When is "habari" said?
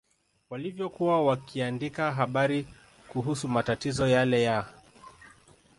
2.11-2.65